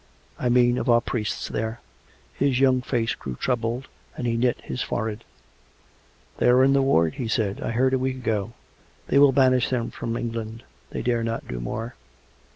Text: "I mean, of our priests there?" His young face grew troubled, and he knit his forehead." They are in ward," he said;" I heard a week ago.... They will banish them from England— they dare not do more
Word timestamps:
"I 0.39 0.49
mean, 0.49 0.79
of 0.79 0.89
our 0.89 0.99
priests 0.99 1.47
there?" 1.47 1.79
His 2.39 2.59
young 2.59 2.81
face 2.81 3.13
grew 3.13 3.35
troubled, 3.35 3.87
and 4.17 4.25
he 4.25 4.35
knit 4.35 4.59
his 4.63 4.81
forehead." 4.81 5.23
They 6.39 6.49
are 6.49 6.63
in 6.63 6.73
ward," 6.73 7.13
he 7.13 7.27
said;" 7.27 7.61
I 7.61 7.69
heard 7.69 7.93
a 7.93 7.99
week 7.99 8.15
ago.... 8.15 8.53
They 9.09 9.19
will 9.19 9.31
banish 9.31 9.69
them 9.69 9.91
from 9.91 10.17
England— 10.17 10.63
they 10.89 11.03
dare 11.03 11.23
not 11.23 11.47
do 11.47 11.59
more 11.59 11.93